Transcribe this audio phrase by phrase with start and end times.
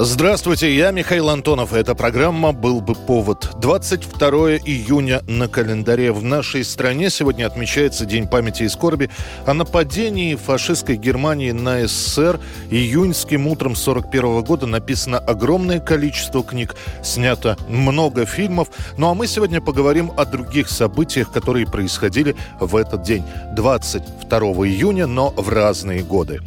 [0.00, 1.72] Здравствуйте, я Михаил Антонов.
[1.72, 3.50] Эта программа «Был бы повод».
[3.60, 4.28] 22
[4.58, 9.10] июня на календаре в нашей стране сегодня отмечается День памяти и скорби
[9.44, 12.38] о нападении фашистской Германии на СССР.
[12.70, 18.68] Июньским утром 41 года написано огромное количество книг, снято много фильмов.
[18.98, 23.24] Ну а мы сегодня поговорим о других событиях, которые происходили в этот день.
[23.56, 26.40] 22 июня, но в разные годы.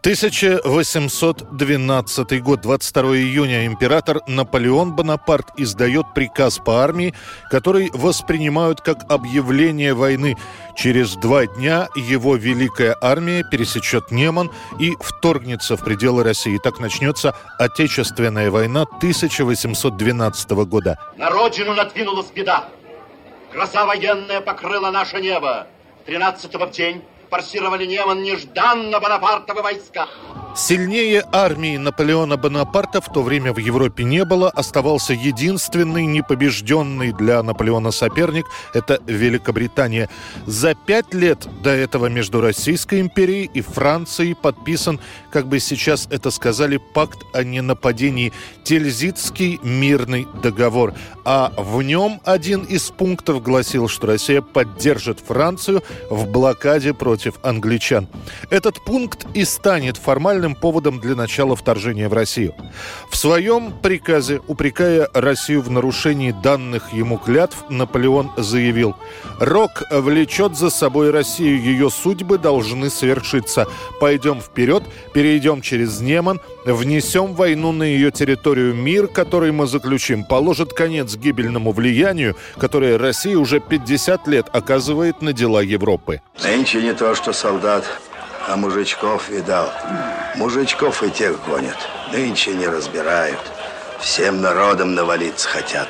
[0.00, 7.12] 1812 год, 22 июня, император Наполеон Бонапарт издает приказ по армии,
[7.50, 10.38] который воспринимают как объявление войны.
[10.74, 16.56] Через два дня его великая армия пересечет Неман и вторгнется в пределы России.
[16.56, 20.98] Так начнется Отечественная война 1812 года.
[21.18, 22.70] На родину надвинулась беда.
[23.52, 25.66] Гроза военная покрыла наше небо.
[26.06, 30.08] 13 в день форсировали Неман нежданно Бонапартовы войска.
[30.56, 34.50] Сильнее армии Наполеона Бонапарта в то время в Европе не было.
[34.50, 40.08] Оставался единственный непобежденный для Наполеона соперник– это Великобритания.
[40.46, 44.98] За пять лет до этого между Российской империей и Францией подписан,
[45.30, 48.32] как бы сейчас это сказали, пакт о ненападении–
[48.64, 50.94] Тильзитский мирный договор.
[51.24, 58.08] А в нем один из пунктов гласил, что Россия поддержит Францию в блокаде против англичан.
[58.50, 62.54] Этот пункт и станет формально официальным поводом для начала вторжения в Россию.
[63.10, 68.94] В своем приказе, упрекая Россию в нарушении данных ему клятв, Наполеон заявил
[69.38, 73.66] «Рок влечет за собой Россию, ее судьбы должны свершиться.
[74.00, 74.82] Пойдем вперед,
[75.12, 78.74] перейдем через Неман, внесем войну на ее территорию.
[78.74, 85.32] Мир, который мы заключим, положит конец гибельному влиянию, которое Россия уже 50 лет оказывает на
[85.32, 86.20] дела Европы».
[86.42, 87.84] Нынче не то, что солдат,
[88.48, 89.72] а мужичков видал.
[90.36, 91.76] Мужичков и тех гонят.
[92.12, 93.40] Нынче не разбирают.
[94.00, 95.88] Всем народом навалиться хотят.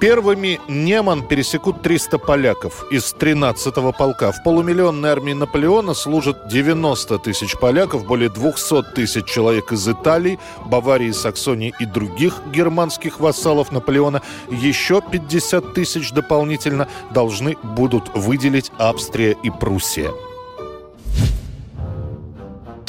[0.00, 4.32] Первыми Неман пересекут 300 поляков из 13-го полка.
[4.32, 11.10] В полумиллионной армии Наполеона служат 90 тысяч поляков, более 200 тысяч человек из Италии, Баварии,
[11.10, 14.22] Саксонии и других германских вассалов Наполеона.
[14.48, 20.12] Еще 50 тысяч дополнительно должны будут выделить Австрия и Пруссия.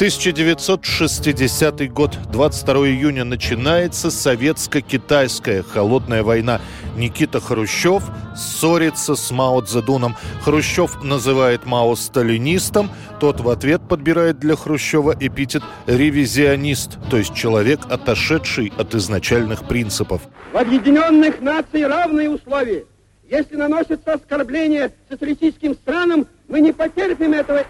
[0.02, 6.60] 1960 год, 22 июня, начинается советско-китайская холодная война.
[6.96, 8.02] Никита Хрущев
[8.34, 10.16] ссорится с Мао Цзэдуном.
[10.42, 17.82] Хрущев называет Мао сталинистом, тот в ответ подбирает для Хрущева эпитет «ревизионист», то есть человек,
[17.88, 20.22] отошедший от изначальных принципов.
[20.52, 22.86] В Объединенных Наций равные условия.
[23.30, 27.64] Если наносятся оскорбления социалистическим странам, мы не потерпим этого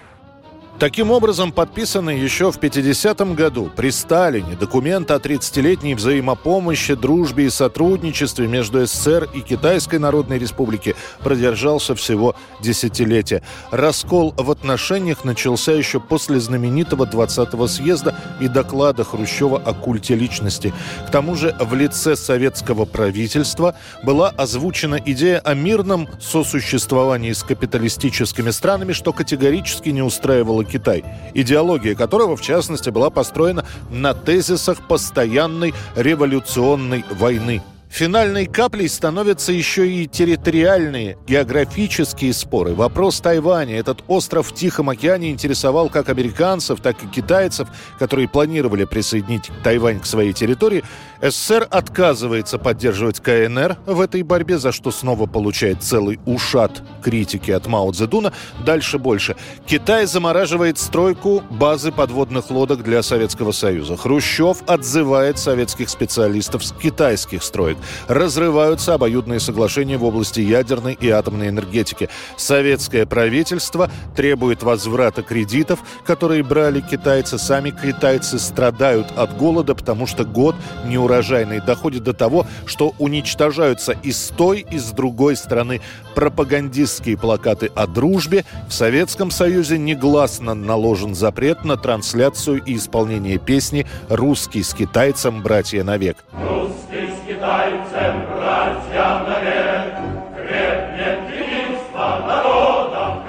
[0.82, 7.50] Таким образом, подписанный еще в 50-м году при Сталине документ о 30-летней взаимопомощи, дружбе и
[7.50, 13.44] сотрудничестве между СССР и Китайской Народной Республики продержался всего десятилетие.
[13.70, 20.74] Раскол в отношениях начался еще после знаменитого 20-го съезда и доклада Хрущева о культе личности.
[21.06, 28.50] К тому же в лице советского правительства была озвучена идея о мирном сосуществовании с капиталистическими
[28.50, 35.74] странами, что категорически не устраивало Китай, идеология которого, в частности, была построена на тезисах постоянной
[35.96, 37.62] революционной войны.
[37.92, 42.74] Финальной каплей становятся еще и территориальные, географические споры.
[42.74, 48.84] Вопрос Тайваня, этот остров в Тихом океане интересовал как американцев, так и китайцев, которые планировали
[48.86, 50.84] присоединить Тайвань к своей территории.
[51.20, 57.66] СССР отказывается поддерживать КНР в этой борьбе, за что снова получает целый ушат критики от
[57.66, 58.32] Мао Цзэдуна.
[58.64, 59.36] Дальше больше.
[59.66, 63.98] Китай замораживает стройку базы подводных лодок для Советского Союза.
[63.98, 67.76] Хрущев отзывает советских специалистов с китайских строек
[68.08, 72.08] разрываются обоюдные соглашения в области ядерной и атомной энергетики.
[72.36, 77.38] Советское правительство требует возврата кредитов, которые брали китайцы.
[77.38, 81.60] Сами китайцы страдают от голода, потому что год неурожайный.
[81.60, 85.80] Доходит до того, что уничтожаются и с той, и с другой стороны
[86.14, 88.44] пропагандистские плакаты о дружбе.
[88.68, 95.42] В Советском Союзе негласно наложен запрет на трансляцию и исполнение песни «Русский с китайцем.
[95.42, 96.24] Братья навек».
[96.32, 97.01] Русский
[97.42, 99.94] китайцем, братья навек,
[100.36, 103.24] крепнет единство народом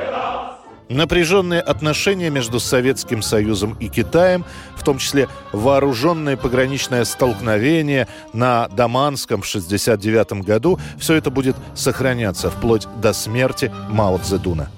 [0.89, 4.45] Напряженные отношения между Советским Союзом и Китаем,
[4.75, 12.51] в том числе вооруженное пограничное столкновение на Даманском в 1969 году, все это будет сохраняться
[12.51, 14.69] вплоть до смерти Мао Цзэдуна.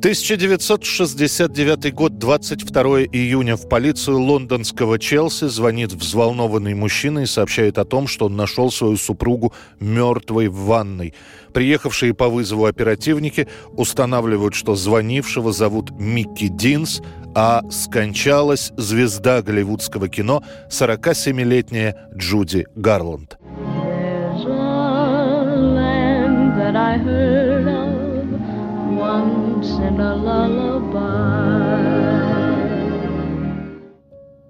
[0.00, 2.82] 1969 год, 22
[3.12, 3.56] июня.
[3.56, 8.96] В полицию лондонского Челси звонит взволнованный мужчина и сообщает о том, что он нашел свою
[8.96, 11.12] супругу мертвой в ванной.
[11.52, 17.02] Приехавшие по вызову оперативники устанавливают, что звонившего зовут Микки Динс,
[17.34, 23.36] а скончалась звезда голливудского кино 47-летняя Джуди Гарланд.
[26.72, 27.39] I heard
[29.88, 31.70] in a lullaby.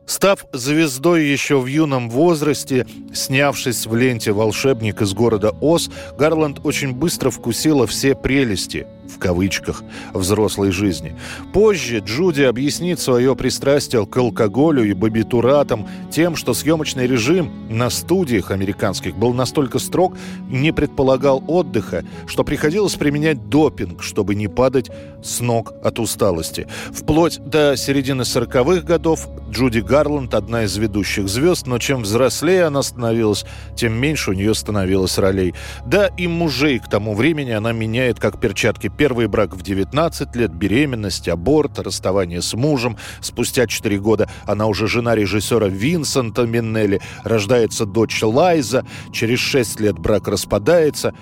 [0.06, 2.84] Став звездой еще в юном возрасте,
[3.14, 5.88] снявшись в ленте «Волшебник из города Оз»,
[6.18, 11.16] Гарланд очень быстро вкусила все прелести в кавычках, взрослой жизни.
[11.52, 18.50] Позже Джуди объяснит свое пристрастие к алкоголю и бабитуратам тем, что съемочный режим на студиях
[18.50, 20.16] американских был настолько строг,
[20.48, 24.90] не предполагал отдыха, что приходилось применять допинг, чтобы не падать
[25.22, 26.66] с ног от усталости.
[26.92, 32.82] Вплоть до середины 40-х годов Джуди Гарланд одна из ведущих звезд, но чем взрослее она
[32.82, 35.54] становилась, тем меньше у нее становилось ролей.
[35.84, 38.88] Да и мужей к тому времени она меняет как перчатки.
[39.00, 42.98] Первый брак в 19 лет, беременность, аборт, расставание с мужем.
[43.22, 47.00] Спустя 4 года она уже жена режиссера Винсента Миннелли.
[47.24, 48.84] Рождается дочь Лайза.
[49.10, 51.14] Через 6 лет брак распадается.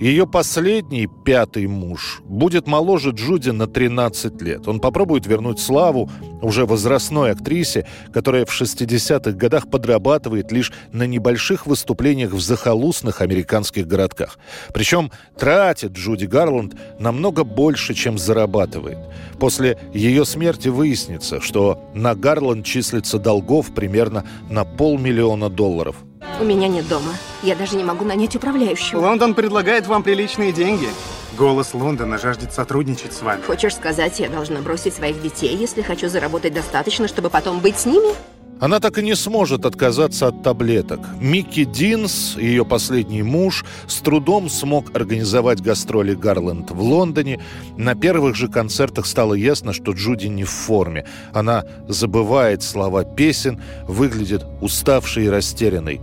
[0.00, 4.68] Ее последний, пятый муж, будет моложе Джуди на 13 лет.
[4.68, 6.10] Он попробует вернуть славу
[6.42, 13.86] уже возрастной актрисе, которая в 60-х годах подрабатывает лишь на небольших выступлениях в захолустных американских
[13.86, 14.38] городках.
[14.74, 18.98] Причем тратит Джуди Гарланд намного больше, чем зарабатывает.
[19.40, 25.96] После ее смерти выяснится, что на Гарланд числится долгов примерно на полмиллиона долларов.
[26.38, 27.12] У меня нет дома.
[27.42, 29.00] Я даже не могу нанять управляющего.
[29.00, 30.88] Лондон предлагает вам приличные деньги.
[31.36, 33.40] Голос Лондона жаждет сотрудничать с вами.
[33.42, 37.86] Хочешь сказать, я должна бросить своих детей, если хочу заработать достаточно, чтобы потом быть с
[37.86, 38.14] ними?
[38.58, 41.00] Она так и не сможет отказаться от таблеток.
[41.20, 47.38] Микки Динс, ее последний муж, с трудом смог организовать гастроли Гарленд в Лондоне.
[47.76, 51.04] На первых же концертах стало ясно, что Джуди не в форме.
[51.34, 56.00] Она забывает слова песен, выглядит уставшей и растерянной.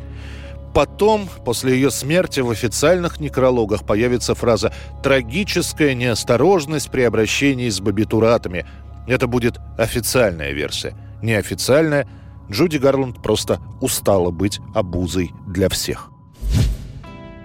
[0.76, 4.72] Потом, после ее смерти, в официальных некрологах появится фраза
[5.02, 8.66] «трагическая неосторожность при обращении с бабитуратами».
[9.08, 10.94] Это будет официальная версия.
[11.24, 12.08] Неофициальная–
[12.50, 16.13] Джуди Гарланд просто устала быть обузой для всех.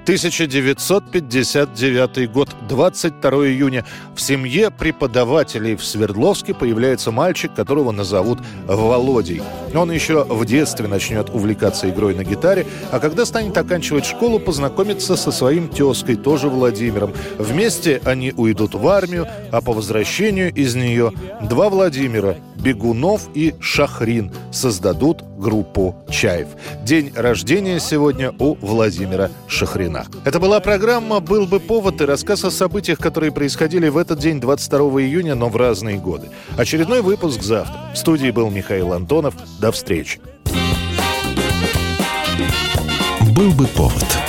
[0.08, 3.84] 1959 год, 22 июня.
[4.14, 9.42] В семье преподавателей в Свердловске появляется мальчик, которого назовут Володей.
[9.74, 15.14] Он еще в детстве начнет увлекаться игрой на гитаре, а когда станет оканчивать школу, познакомится
[15.14, 17.12] со своим тезкой, тоже Владимиром.
[17.36, 21.12] Вместе они уйдут в армию, а по возвращению из нее
[21.42, 26.48] два Владимира Бегунов и Шахрин создадут группу «Чаев».
[26.82, 29.97] День рождения сегодня у Владимира Шахрина.
[30.24, 34.40] Это была программа «Был бы повод» и рассказ о событиях, которые происходили в этот день,
[34.40, 36.28] 22 июня, но в разные годы.
[36.56, 37.92] Очередной выпуск завтра.
[37.94, 39.34] В студии был Михаил Антонов.
[39.60, 40.20] До встречи.
[43.34, 44.27] «Был бы повод»